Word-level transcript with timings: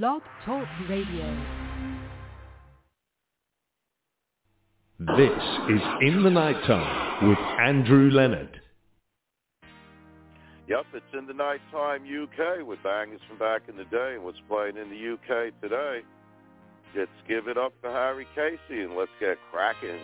Blog 0.00 0.22
Talk 0.46 0.66
Radio. 0.88 1.36
This 5.00 5.42
is 5.68 5.82
In 6.00 6.22
the 6.24 6.30
Nighttime 6.30 7.28
with 7.28 7.36
Andrew 7.60 8.08
Leonard. 8.10 8.58
Yep, 10.66 10.86
it's 10.94 11.04
In 11.12 11.26
the 11.26 11.34
Nighttime 11.34 12.04
UK 12.04 12.66
with 12.66 12.82
bangers 12.82 13.20
from 13.28 13.36
back 13.36 13.68
in 13.68 13.76
the 13.76 13.84
day 13.84 14.14
and 14.14 14.24
what's 14.24 14.38
playing 14.48 14.78
in 14.78 14.88
the 14.88 15.12
UK 15.12 15.52
today. 15.60 16.00
Let's 16.96 17.10
give 17.28 17.48
it 17.48 17.58
up 17.58 17.74
to 17.82 17.90
Harry 17.90 18.26
Casey 18.34 18.80
and 18.80 18.96
let's 18.96 19.10
get 19.20 19.36
cracking. 19.50 20.00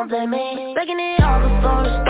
don't 0.00 0.08
blame 0.08 0.30
me 0.30 0.74
Taking 0.78 0.98
it 0.98 1.20
all 1.22 1.40
before 1.40 1.82
the 1.82 1.92
storm 2.02 2.09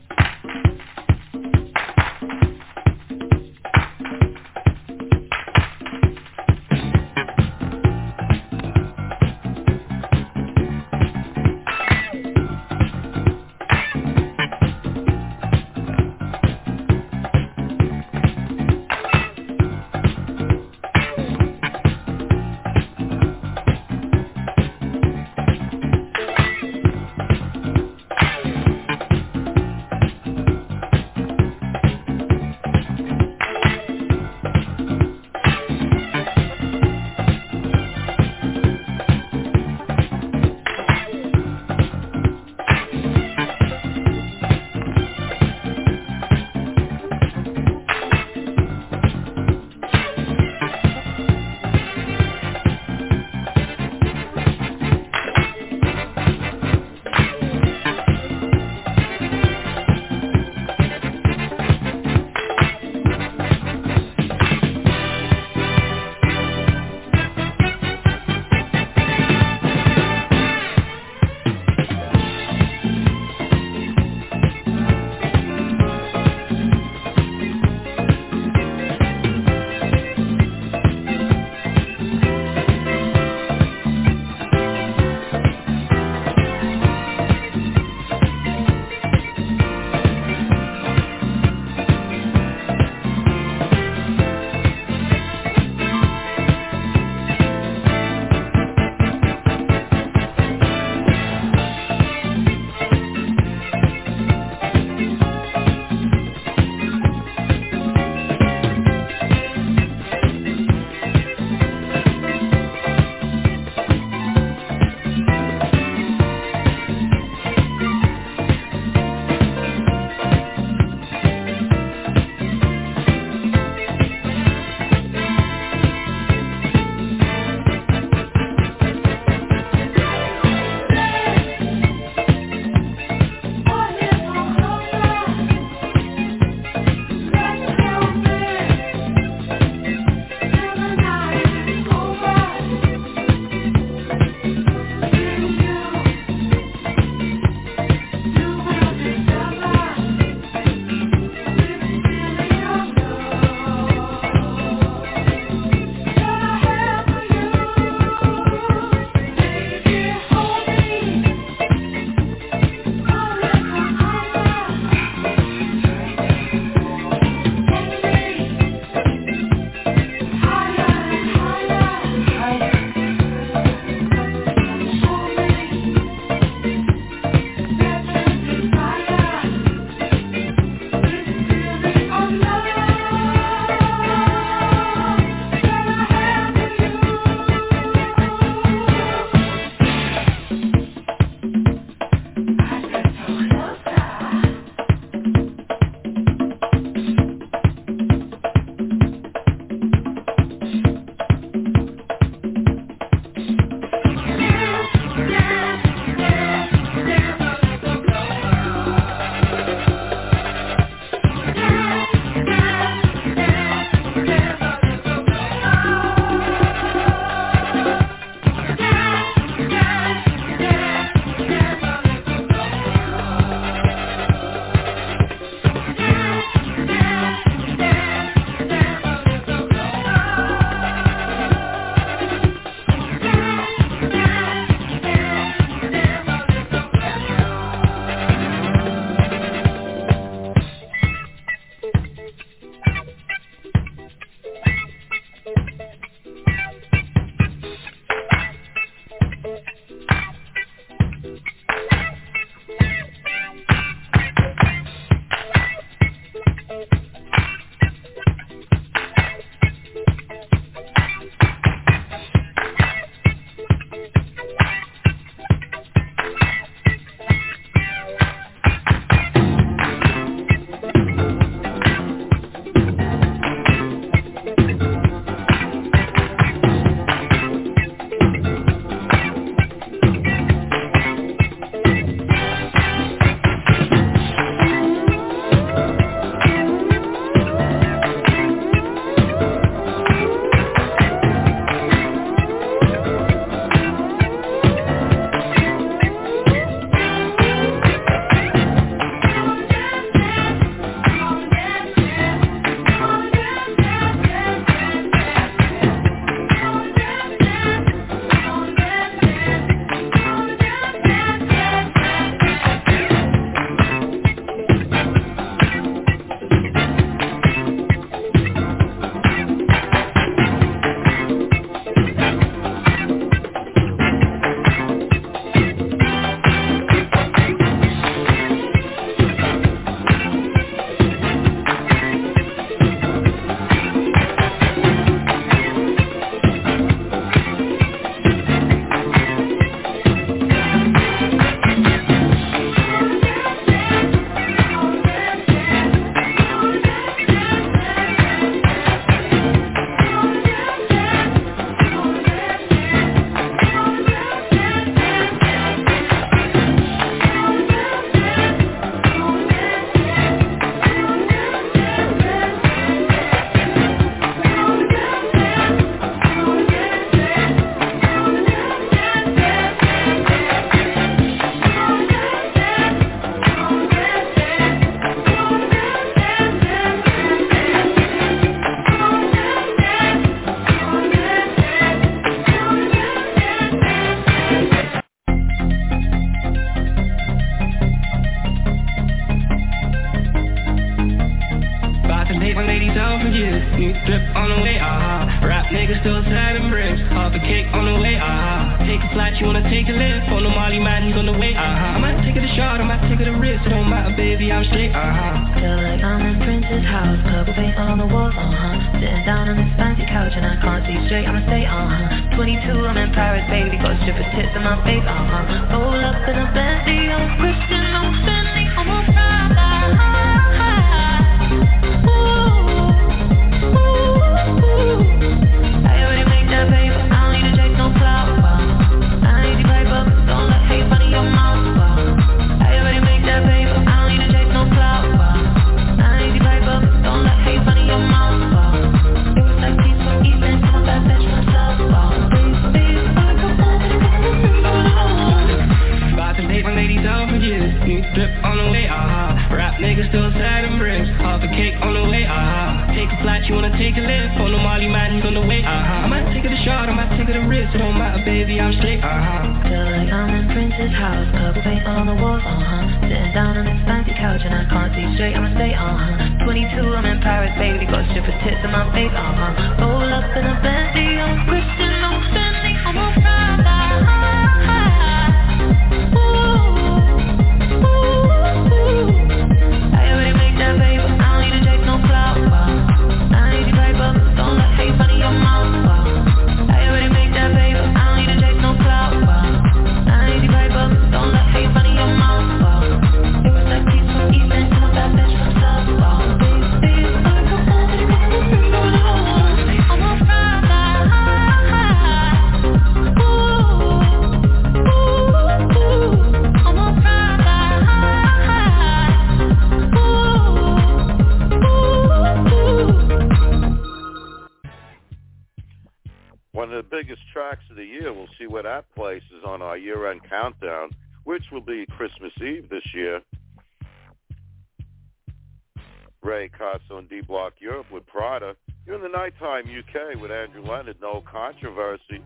UK 529.81 530.21
with 530.21 530.31
Andrew 530.31 530.63
Leonard. 530.63 530.97
No 531.01 531.23
controversy, 531.29 532.23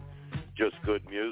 just 0.58 0.76
good 0.86 1.02
music. 1.10 1.25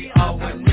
we 0.00 0.10
are 0.16 0.34
one 0.34 0.69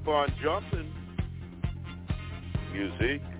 Keep 0.00 0.08
on 0.08 0.32
jumping. 0.42 0.90
Music. 2.72 3.20
Everybody 3.20 3.39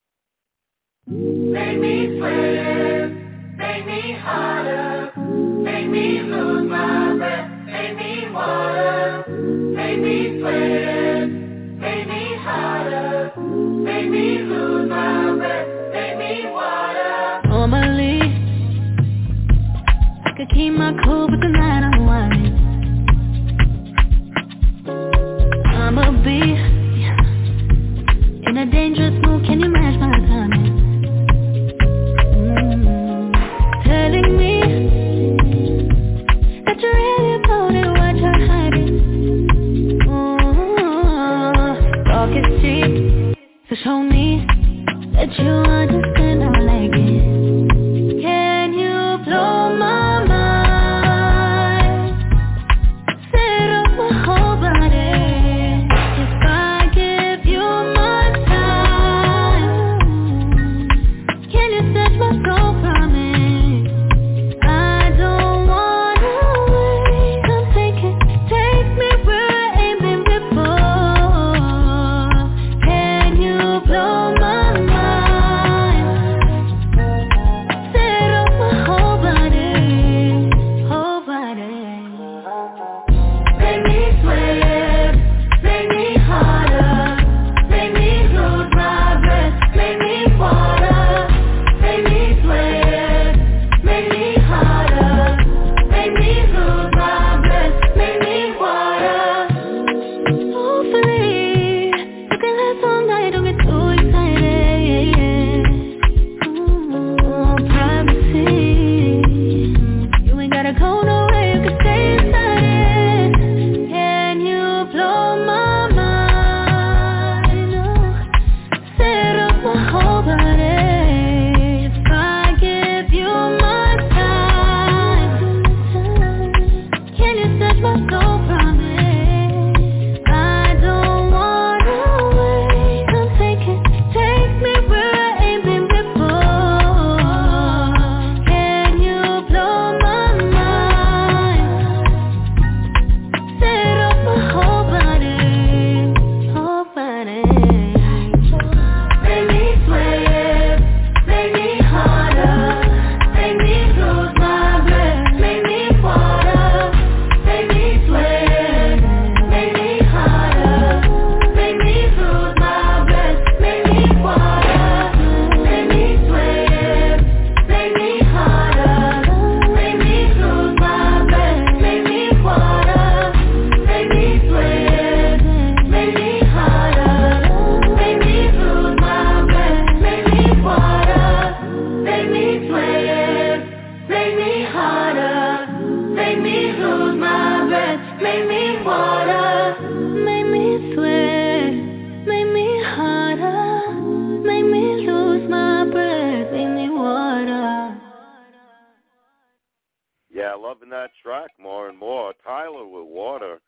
that 200.91 201.11
track 201.23 201.49
more 201.59 201.87
and 201.87 201.97
more. 201.97 202.33
Tyler 202.43 202.85
with 202.85 203.07
Water, 203.07 203.59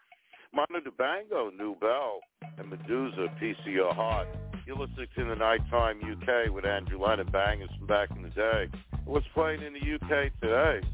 Mono 0.54 0.84
DeBango, 0.84 1.58
New 1.58 1.76
Bell, 1.76 2.20
and 2.58 2.72
Meduza, 2.72 3.40
Piece 3.40 3.56
of 3.66 3.72
Your 3.72 3.94
Heart. 3.94 4.28
You're 4.68 4.78
listening 4.78 5.08
to 5.16 5.26
the 5.26 5.36
Nighttime 5.36 6.00
UK 6.00 6.54
with 6.54 6.66
Andrew 6.66 7.00
Leonard 7.00 7.32
Bangers 7.32 7.70
from 7.78 7.88
back 7.88 8.10
in 8.12 8.24
the 8.24 8.30
day. 8.30 8.68
What's 9.06 9.26
playing 9.34 9.62
in 9.62 9.74
the 9.74 9.80
UK 9.80 10.32
today? 10.42 10.86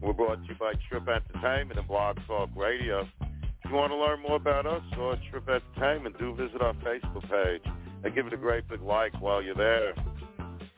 We're 0.00 0.12
brought 0.12 0.42
to 0.42 0.48
you 0.48 0.54
by 0.58 0.74
Trip 0.88 1.08
Entertainment 1.08 1.78
and 1.78 1.88
Blog 1.88 2.18
Talk 2.28 2.50
Radio. 2.56 3.00
If 3.20 3.70
you 3.70 3.74
want 3.74 3.90
to 3.90 3.96
learn 3.96 4.22
more 4.22 4.36
about 4.36 4.66
us 4.66 4.82
or 4.96 5.18
Trip 5.30 5.48
Entertainment, 5.48 6.18
do 6.20 6.34
visit 6.36 6.62
our 6.62 6.74
Facebook 6.74 7.28
page 7.28 7.62
and 8.04 8.14
give 8.14 8.28
it 8.28 8.32
a 8.32 8.36
great 8.36 8.68
big 8.68 8.82
like 8.82 9.20
while 9.20 9.42
you're 9.42 9.56
there. 9.56 9.92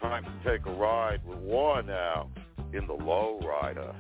Time 0.00 0.24
to 0.24 0.50
take 0.50 0.66
a 0.66 0.72
ride 0.72 1.20
with 1.26 1.38
War 1.38 1.82
now 1.82 2.30
in 2.72 2.86
the 2.86 2.92
low 2.92 3.40
rider. 3.40 3.94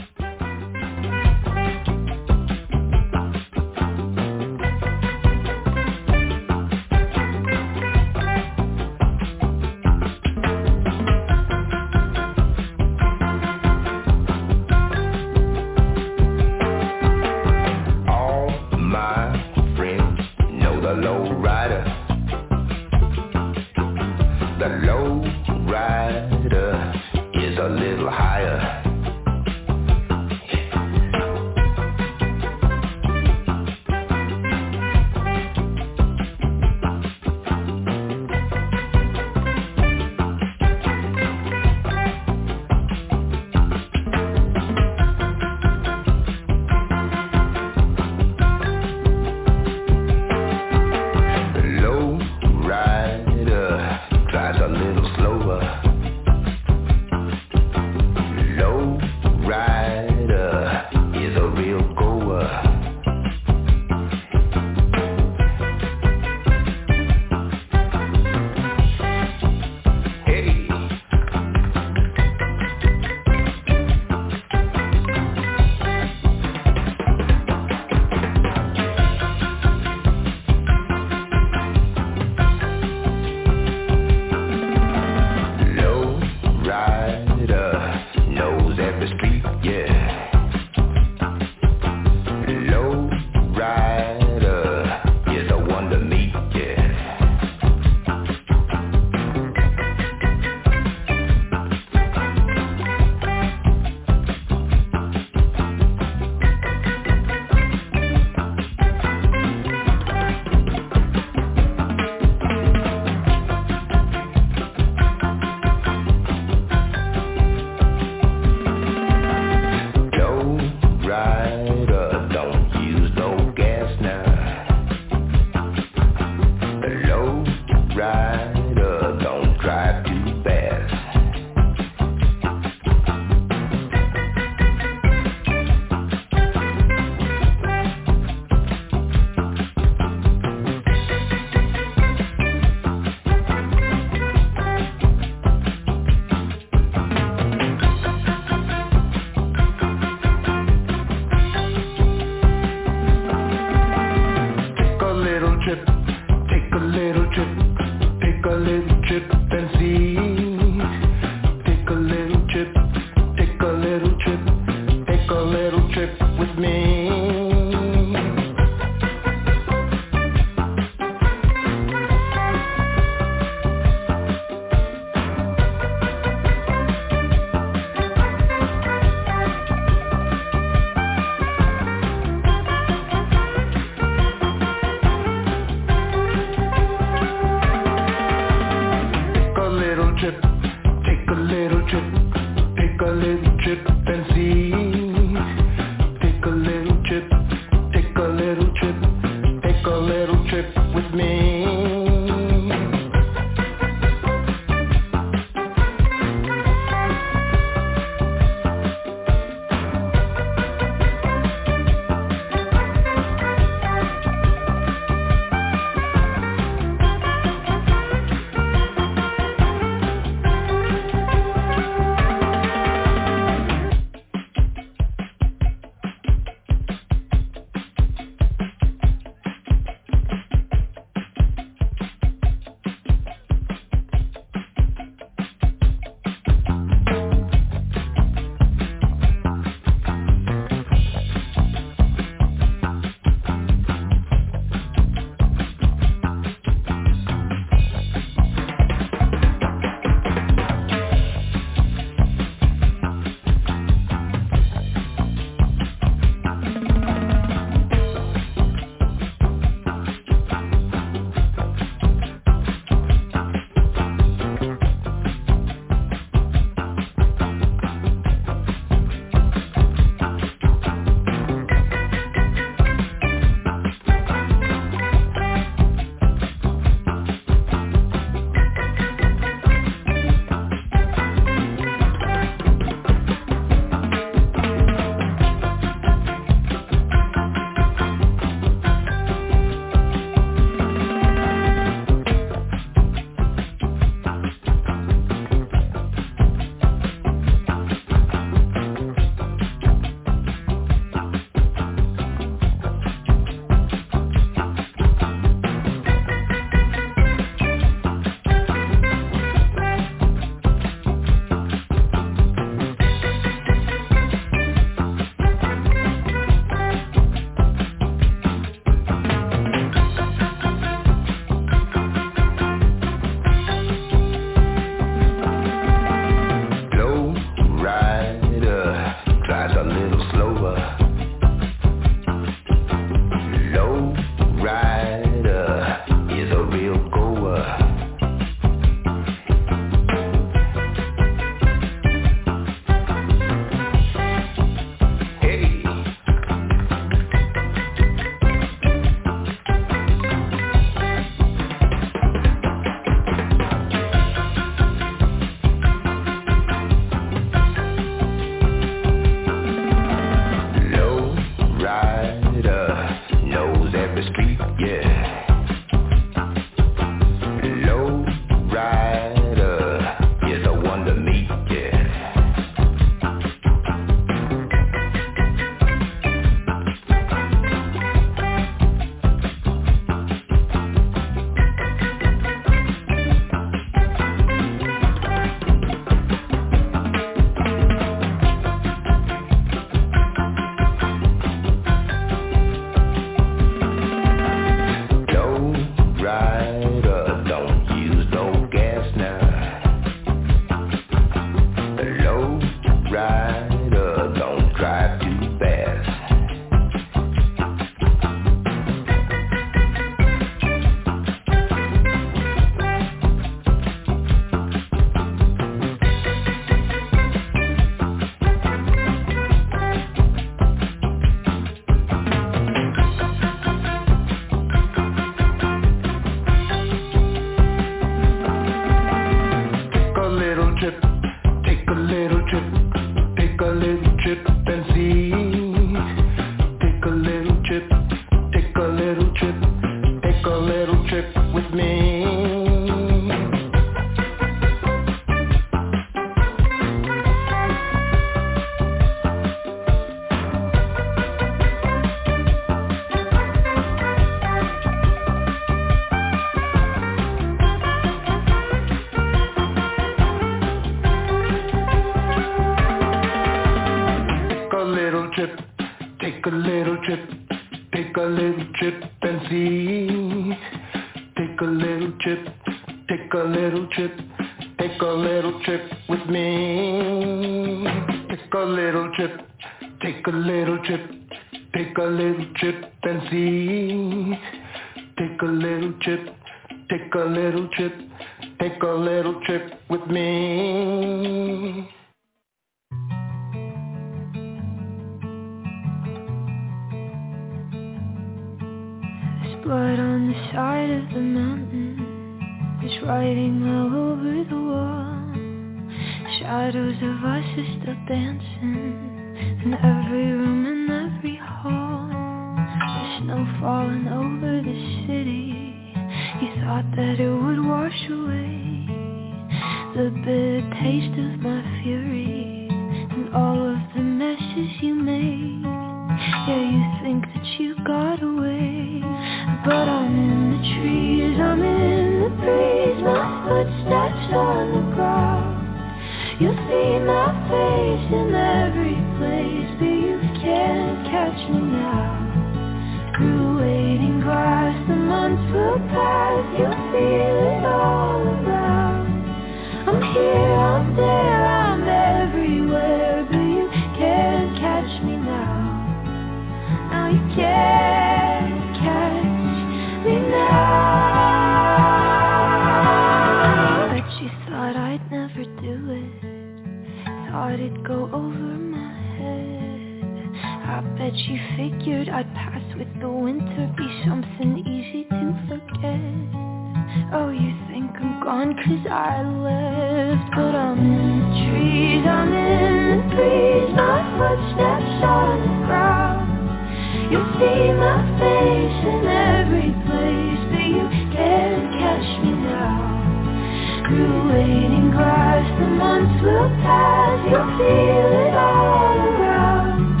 fading 594.64 594.90
grass, 594.90 595.60
the 595.60 595.66
months 595.66 596.22
will 596.22 596.48
pass, 596.62 597.20
you'll 597.28 597.58
feel 597.58 598.12
it 598.24 598.34
all 598.34 598.96
around. 598.96 600.00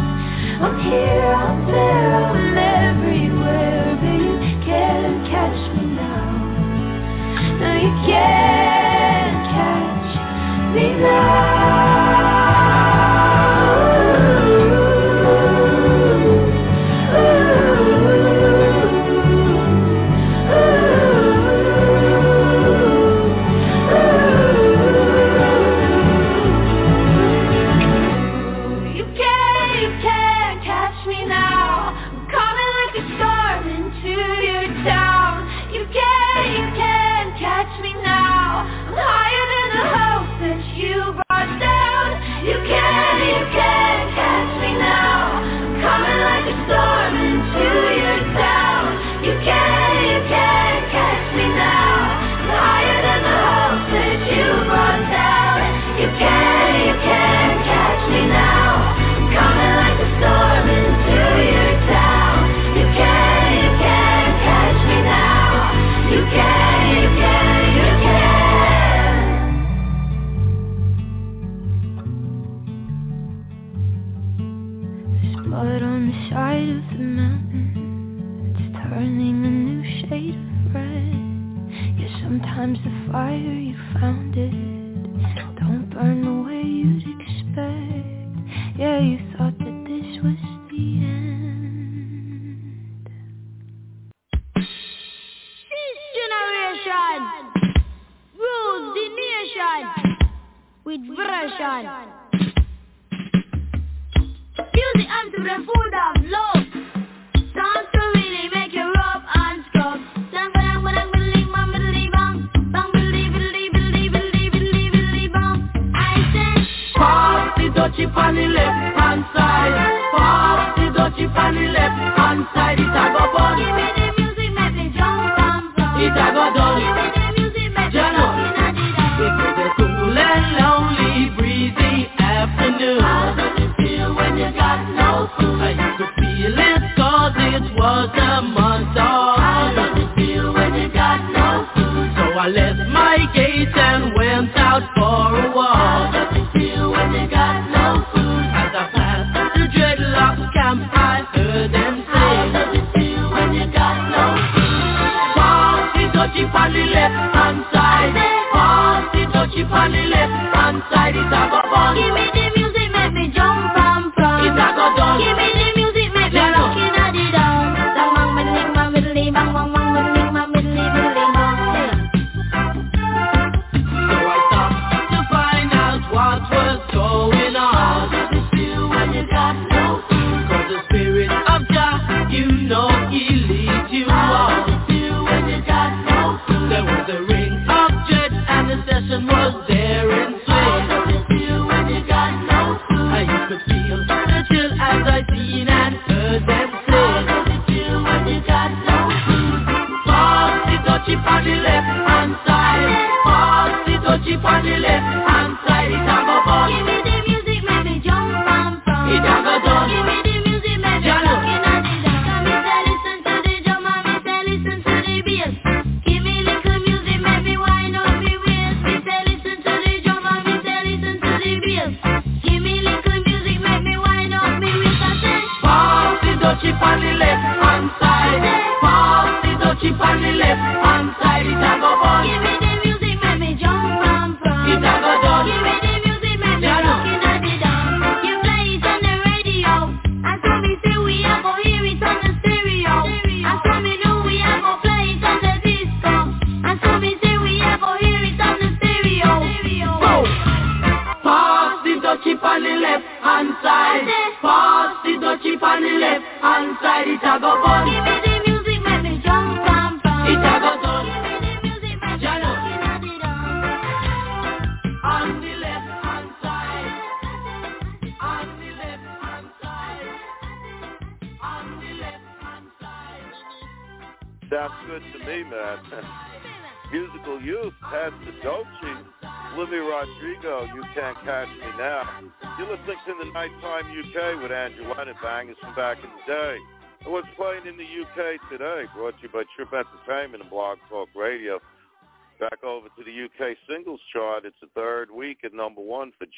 I'm 0.62 0.80
here, 0.80 1.34
I'm 1.34 1.66
there. 1.66 2.43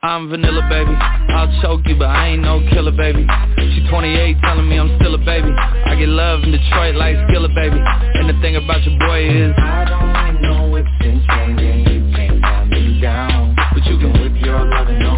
I'm 0.00 0.30
vanilla, 0.30 0.62
baby. 0.70 0.94
I'll 0.94 1.50
choke 1.60 1.82
you, 1.86 1.96
but 1.98 2.06
I 2.06 2.28
ain't 2.28 2.42
no 2.42 2.60
killer, 2.70 2.92
baby. 2.92 3.26
She 3.74 3.84
28, 3.90 4.36
telling 4.44 4.68
me 4.68 4.78
I'm 4.78 4.96
still 5.00 5.16
a 5.16 5.18
baby. 5.18 5.50
I 5.50 5.96
get 5.98 6.08
love 6.08 6.44
in 6.44 6.52
Detroit 6.52 6.94
like 6.94 7.16
Skilla, 7.26 7.52
baby. 7.52 7.82
And 7.82 8.30
the 8.30 8.40
thing 8.40 8.54
about 8.54 8.84
your 8.84 8.96
boy 8.96 9.26
is 9.26 9.52
I 9.58 9.84
don't 9.90 10.12
like 10.12 10.40
no 10.40 10.70
whips 10.70 10.86
and 11.00 11.18
chains 11.26 11.58
and 11.58 11.80
you 11.90 12.14
can't 12.14 12.40
tie 12.40 12.64
me 12.66 13.00
down. 13.00 13.56
But 13.74 13.86
you 13.86 13.98
can 13.98 14.12
whip 14.22 14.40
your 14.40 14.70
lovin' 14.70 15.02
on 15.02 15.17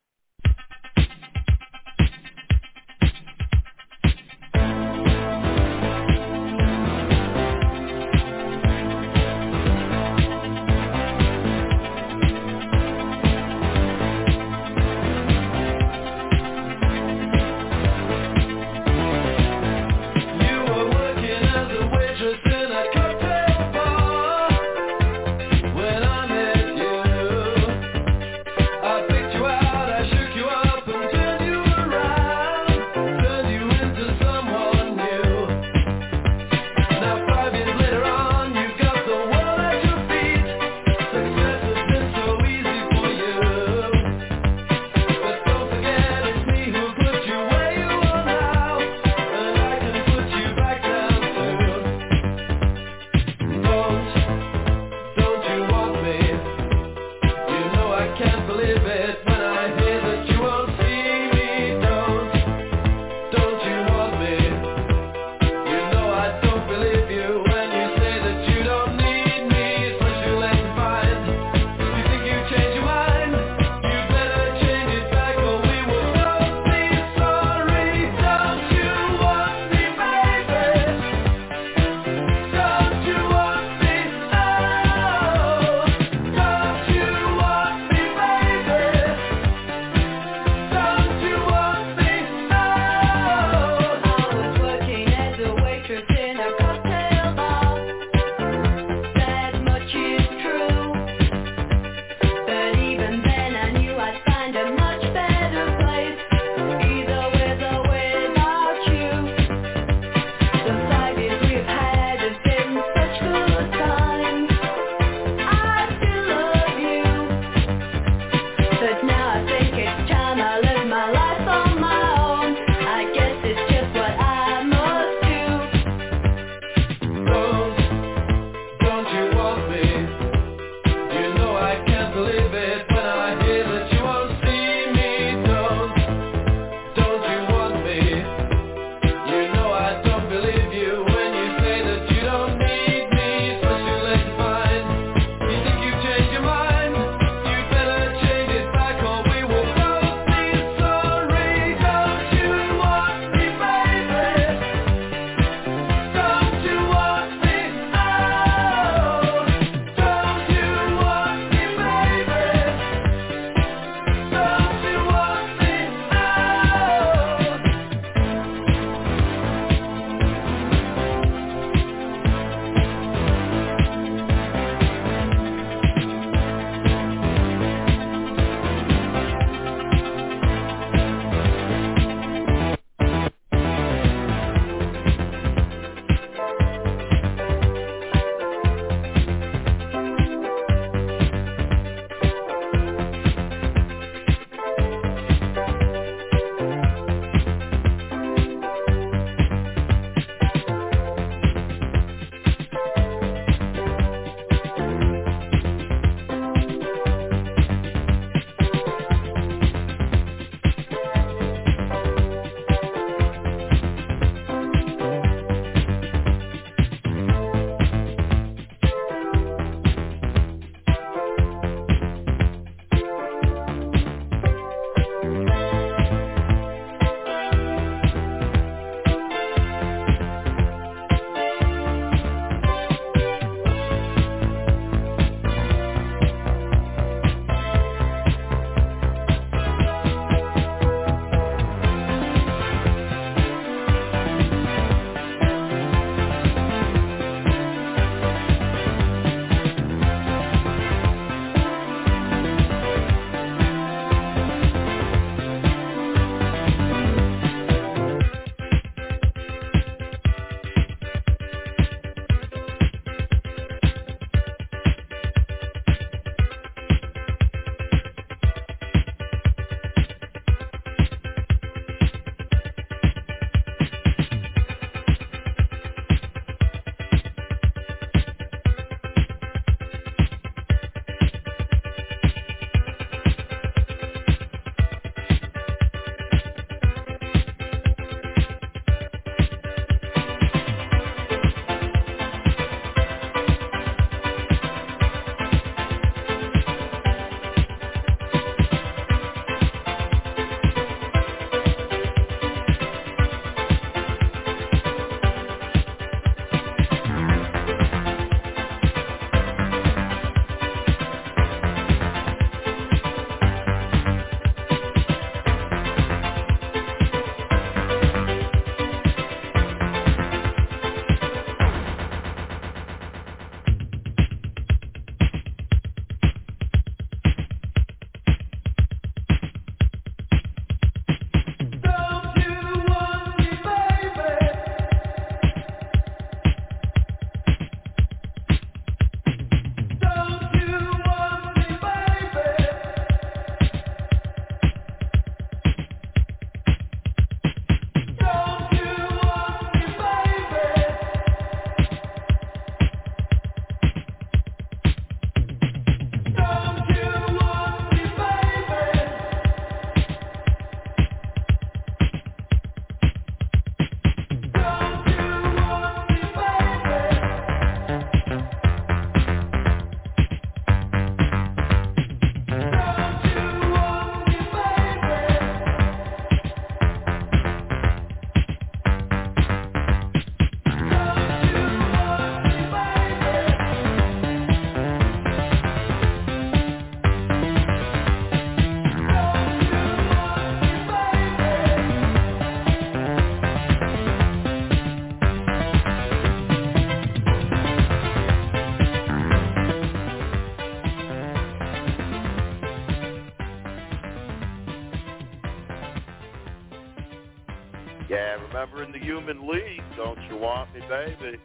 Baby. 410.91 411.39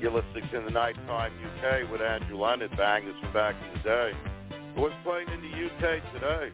You're 0.00 0.10
listening 0.10 0.48
to 0.52 0.62
the 0.64 0.70
Nighttime 0.70 1.32
UK 1.36 1.92
with 1.92 2.00
Andrew 2.00 2.40
Leonard, 2.40 2.74
bangers 2.78 3.14
from 3.20 3.30
back 3.34 3.54
in 3.60 3.76
the 3.76 3.84
day. 3.84 4.10
What's 4.74 4.94
playing 5.04 5.28
in 5.28 5.44
the 5.44 5.52
UK 5.52 6.00
today? 6.14 6.48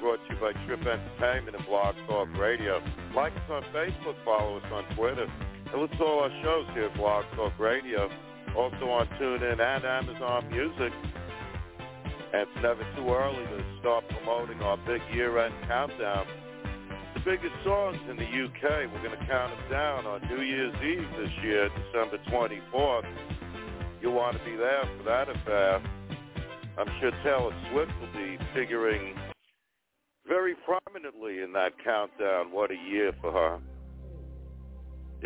Brought 0.00 0.18
to 0.26 0.34
you 0.34 0.40
by 0.40 0.50
Trip 0.66 0.80
Entertainment 0.80 1.54
and 1.54 1.64
Blog 1.66 1.94
Talk 2.08 2.26
Radio. 2.36 2.82
Like 3.14 3.32
us 3.32 3.46
on 3.48 3.62
Facebook, 3.70 4.16
follow 4.24 4.56
us 4.56 4.64
on 4.72 4.96
Twitter, 4.96 5.30
and 5.70 5.80
listen 5.80 5.96
to 5.98 6.04
all 6.04 6.24
our 6.26 6.34
shows 6.42 6.66
here 6.74 6.86
at 6.86 6.96
Blog 6.96 7.24
Talk 7.36 7.56
Radio. 7.60 8.10
Also 8.56 8.90
on 8.90 9.06
TuneIn 9.14 9.60
and 9.60 9.84
Amazon 9.84 10.50
Music. 10.50 10.92
And 12.34 12.42
it's 12.42 12.58
never 12.60 12.82
too 12.96 13.06
early 13.06 13.46
to 13.54 13.64
start 13.78 14.02
promoting 14.08 14.60
our 14.62 14.78
big 14.78 15.00
year-end 15.14 15.54
countdown. 15.68 16.26
The 17.16 17.22
biggest 17.24 17.54
songs 17.64 17.96
in 18.10 18.16
the 18.16 18.28
UK, 18.28 18.92
we're 18.92 19.02
going 19.02 19.18
to 19.18 19.26
count 19.26 19.50
them 19.50 19.70
down 19.70 20.04
on 20.04 20.20
New 20.28 20.42
Year's 20.42 20.74
Eve 20.84 21.08
this 21.16 21.30
year, 21.42 21.70
December 21.70 22.18
24th. 22.30 23.08
You'll 24.02 24.12
want 24.12 24.36
to 24.36 24.44
be 24.44 24.54
there 24.54 24.84
for 24.98 25.02
that 25.04 25.30
affair. 25.30 25.82
I'm 26.78 26.86
sure 27.00 27.10
Taylor 27.24 27.56
Swift 27.72 27.92
will 28.02 28.12
be 28.12 28.36
figuring 28.54 29.14
very 30.28 30.54
prominently 30.56 31.40
in 31.40 31.54
that 31.54 31.72
countdown. 31.82 32.52
What 32.52 32.70
a 32.70 32.76
year 32.76 33.12
for 33.22 33.32
her. 33.32 33.60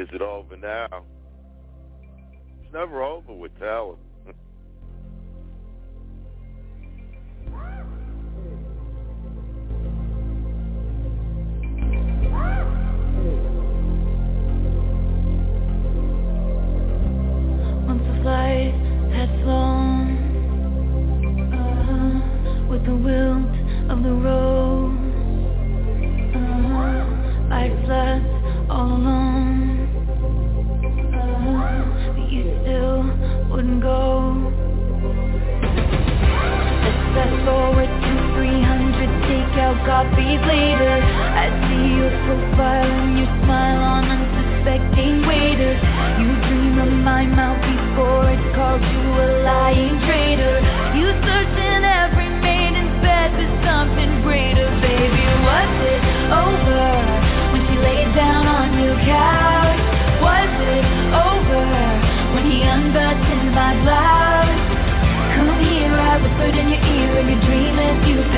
Is 0.01 0.09
it 0.13 0.23
over 0.23 0.57
now? 0.57 1.05
It's 2.63 2.73
never 2.73 3.03
over 3.03 3.35
with 3.35 3.51
Taylor. 3.59 3.97
Wouldn't 33.61 33.83
go. 33.83 34.53
Let's 37.15 37.45
fast 37.45 37.80
coffees 39.85 40.41
later. 40.45 40.95
I 41.01 41.47
see 41.67 41.87
your 41.97 42.13
profile 42.27 42.91
and 42.91 43.19
your 43.19 43.31
smile 43.45 43.81
on 43.81 44.05
unsuspecting 44.09 45.25
waiters. 45.25 45.81
You 46.21 46.31
dream 46.49 46.77
of 46.79 46.93
my 47.01 47.25
mouth 47.25 47.61
before 47.65 48.29
it 48.29 48.43
called 48.55 48.83
you 48.85 49.07
a 49.09 49.27
lying 49.45 49.97
traitor. 50.05 50.61
You 50.97 51.09
searched 51.25 51.59
in 51.59 51.83
every 51.85 52.29
maiden's 52.45 52.93
bed 53.01 53.33
for 53.37 53.49
something 53.65 54.23
greater, 54.23 54.69
baby. 54.85 55.25
Was 55.49 55.73
it 55.81 56.03
over 56.29 56.85
when 57.57 57.63
she 57.65 57.77
laid 57.81 58.11
down 58.15 58.45
on 58.47 58.69
your 58.85 58.97
couch? 59.07 59.81
Was 60.21 60.53
it 60.77 60.87
over 61.15 61.65
when 62.37 62.45
he 62.53 62.61
unbuttoned 62.61 63.49
my 63.57 63.73
blouse? 63.81 64.61
Come 65.41 65.57
here, 65.65 65.95
I 65.97 66.21
whispered 66.21 66.57
in 66.59 66.69
your 66.69 66.80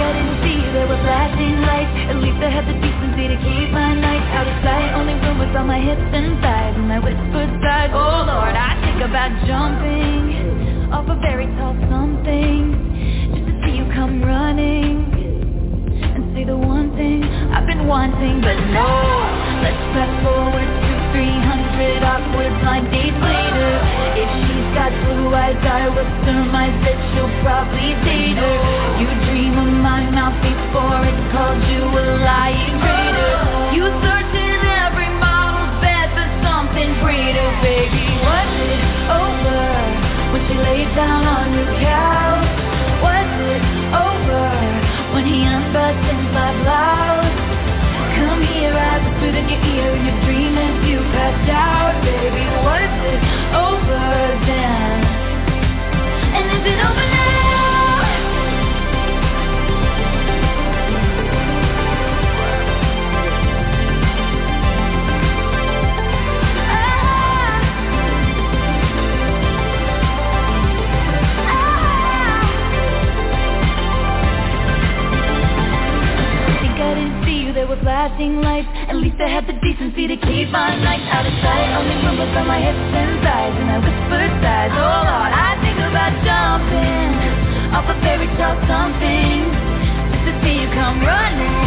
I 0.00 0.10
didn't 0.16 0.38
see 0.42 0.58
there 0.72 0.88
were 0.88 1.02
flashing 1.04 1.60
lights? 1.62 1.94
At 2.10 2.18
least 2.18 2.40
I 2.40 2.50
had 2.50 2.64
the 2.66 2.76
decency 2.80 3.28
to 3.28 3.38
keep 3.40 3.68
my 3.70 3.94
nights 3.94 4.28
out 4.32 4.48
of 4.48 4.56
sight. 4.64 4.96
Only 4.96 5.14
was 5.50 5.56
on 5.56 5.66
my 5.66 5.80
hips 5.80 6.10
and 6.12 6.38
thighs, 6.40 6.76
and 6.76 6.92
I 6.92 6.98
whispered 7.00 7.50
sighs. 7.64 7.90
Oh 7.92 8.22
Lord, 8.28 8.54
I 8.54 8.76
think 8.84 9.00
about 9.02 9.32
jumping 9.48 10.92
off 10.92 11.08
a 11.08 11.16
very 11.20 11.46
tall 11.56 11.74
something 11.88 12.76
just 13.34 13.46
to 13.48 13.54
see 13.64 13.74
you 13.80 13.86
come 13.94 14.22
running 14.22 15.10
and 16.02 16.36
say 16.36 16.44
the 16.44 16.56
one 16.56 16.94
thing 16.94 17.24
I've 17.24 17.66
been 17.66 17.86
wanting, 17.86 18.40
but 18.40 18.58
no. 18.70 18.90
Let's 19.64 19.82
fast 19.96 20.14
forward 20.22 20.89
300 21.12 22.02
awkward 22.06 22.54
blind 22.62 22.86
dates 22.90 23.18
later. 23.18 23.72
If 24.14 24.30
she's 24.30 24.68
got 24.78 24.94
blue 25.02 25.34
eyes, 25.34 25.58
I 25.58 25.90
will 25.90 26.06
surmise 26.22 26.76
that 26.86 26.98
she'll 27.10 27.34
probably 27.42 27.98
date 28.06 28.38
her. 28.38 28.58
You 29.02 29.10
dream 29.26 29.58
of 29.58 29.70
my 29.82 30.06
mouth 30.06 30.38
before 30.38 31.02
it 31.02 31.18
called 31.34 31.62
you 31.66 31.82
a 31.82 32.04
lying 32.22 32.78
traitor. 32.78 33.34
You 33.74 33.90
search 34.06 34.32
in 34.38 34.60
every 34.86 35.10
model's 35.18 35.74
bed 35.82 36.14
for 36.14 36.28
something 36.46 36.90
greater, 37.02 37.48
baby. 37.58 38.06
Was 38.22 38.50
it 38.70 38.82
over 39.10 39.62
when 40.30 40.40
she 40.46 40.54
laid 40.62 40.90
down 40.94 41.26
on 41.26 41.46
your 41.58 41.70
couch? 41.82 42.50
Was 43.02 43.30
it 43.50 43.62
over 43.98 44.46
when 45.18 45.24
he 45.26 45.42
unbuttoned 45.42 46.28
my 46.30 46.54
blouse? 46.62 47.34
Come 48.14 48.42
here, 48.46 48.78
I 48.78 49.09
is 56.50 56.66
it 56.66 56.78
over 56.80 57.06
now? 57.10 57.19
Flashing 77.90 78.38
lights 78.40 78.70
At 78.86 78.96
least 79.02 79.18
I 79.18 79.26
had 79.26 79.50
the 79.50 79.56
decency 79.58 80.06
to 80.06 80.16
keep 80.22 80.46
my 80.54 80.78
nights 80.78 81.10
out 81.10 81.26
of 81.26 81.34
sight 81.42 81.74
Only 81.74 81.98
was 82.14 82.30
on 82.38 82.46
my 82.46 82.62
hips 82.62 82.78
and 82.78 83.18
thighs 83.18 83.54
And 83.58 83.66
I 83.66 83.78
whispered 83.82 84.32
sighs, 84.38 84.70
oh 84.78 84.98
Lord 85.10 85.32
I 85.34 85.50
think 85.58 85.78
about 85.82 86.14
jumping 86.22 87.10
Off 87.74 87.90
a 87.90 87.96
fairy 87.98 88.30
tale 88.38 88.58
something 88.70 89.42
Just 90.14 90.22
to 90.22 90.32
see 90.38 90.54
you 90.62 90.68
come 90.70 91.02
running. 91.02 91.58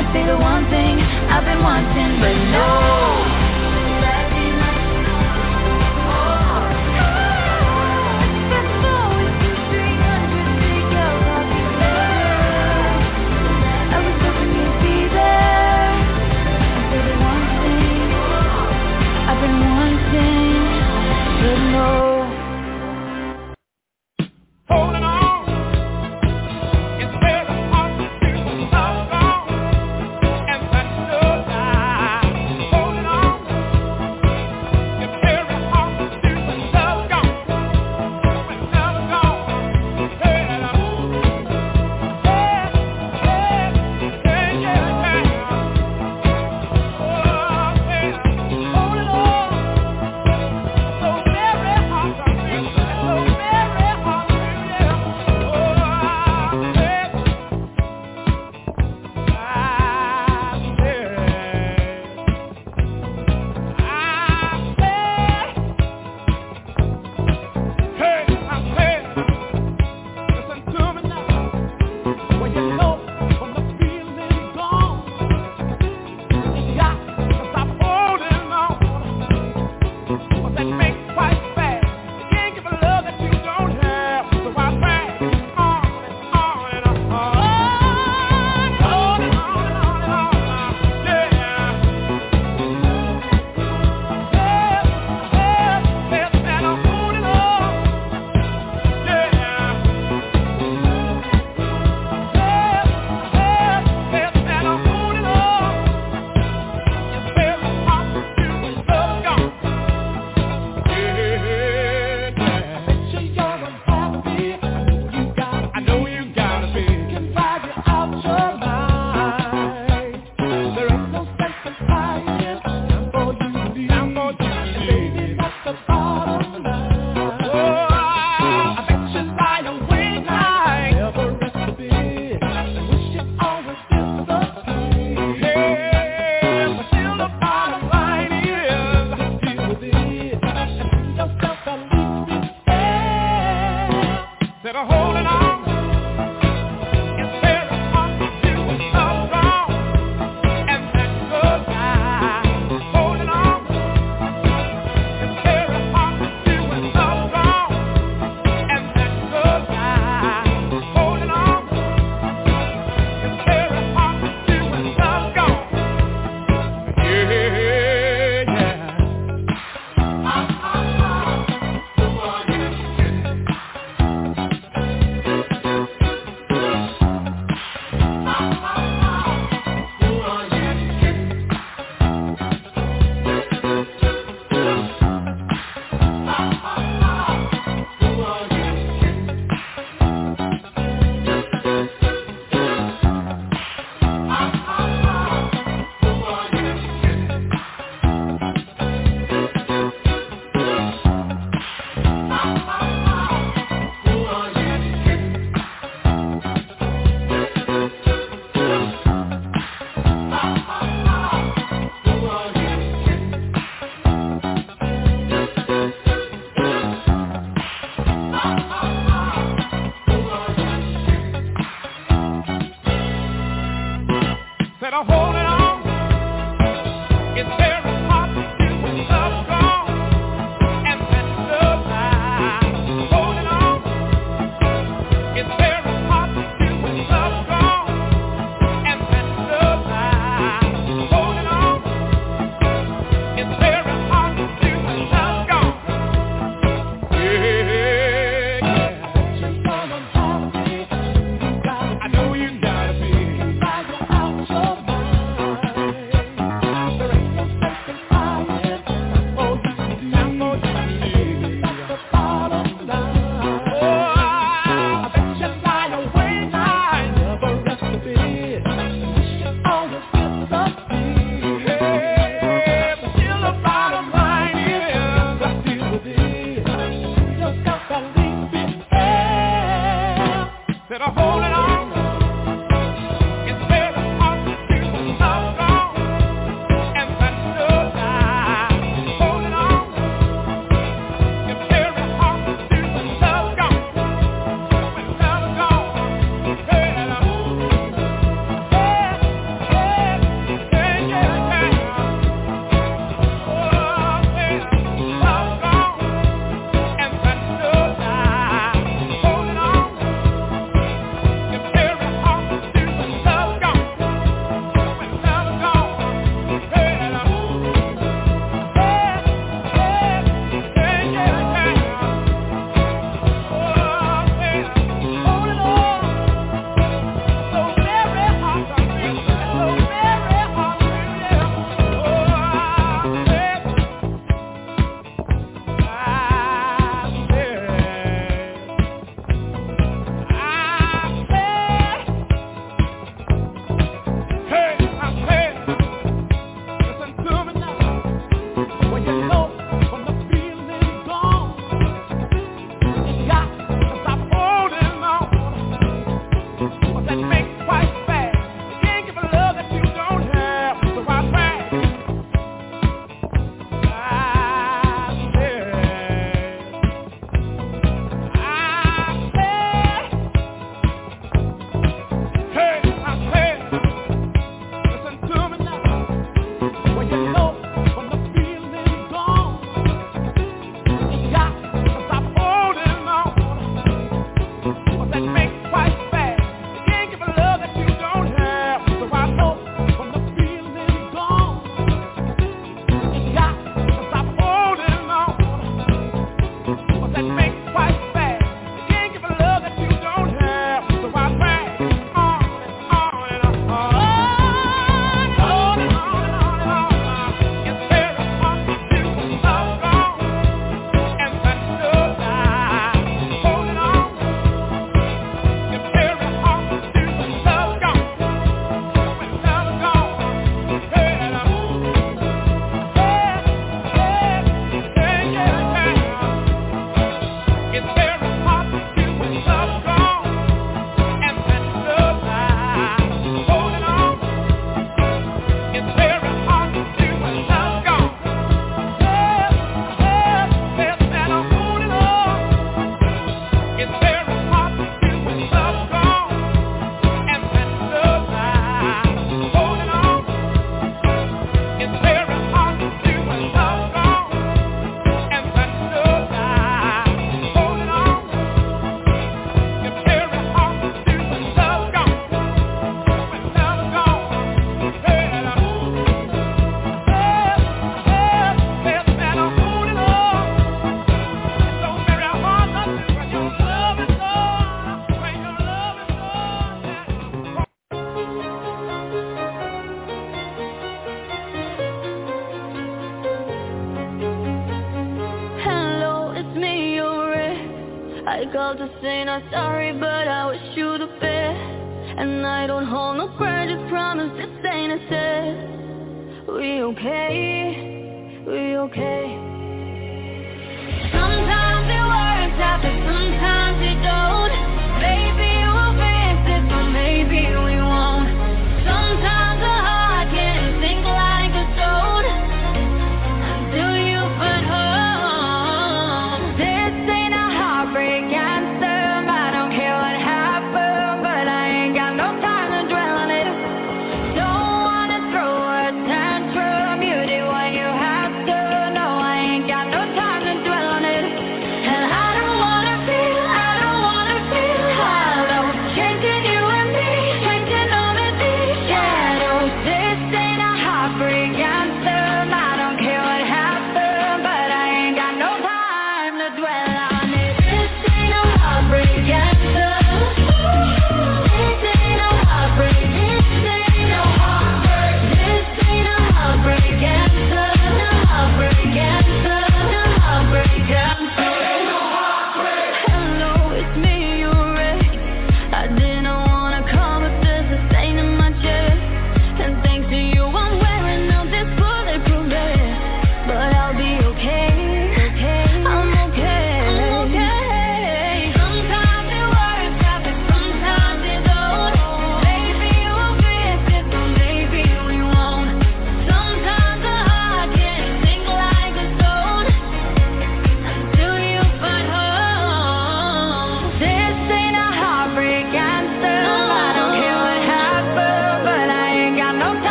And 0.00 0.08
say 0.16 0.24
the 0.24 0.40
one 0.40 0.64
thing 0.72 0.96
I've 1.04 1.44
been 1.44 1.60
wanting 1.60 2.12
But 2.24 2.36
no 2.48 3.37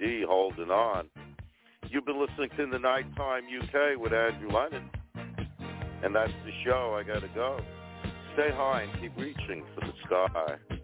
LTD, 0.00 0.24
Holding 0.26 0.70
On. 0.70 1.08
You've 1.88 2.04
been 2.04 2.20
listening 2.20 2.50
to 2.56 2.66
The 2.70 2.78
Nighttime 2.78 3.44
UK 3.44 3.98
with 3.98 4.12
Andrew 4.12 4.50
Leonard. 4.50 4.82
And 6.02 6.14
that's 6.14 6.32
the 6.44 6.52
show. 6.64 6.98
I 6.98 7.02
got 7.02 7.20
to 7.20 7.28
go. 7.34 7.58
Stay 8.34 8.48
high 8.52 8.82
and 8.82 9.00
keep 9.00 9.16
reaching 9.16 9.64
for 9.74 9.80
the 9.80 9.92
sky. 10.04 10.75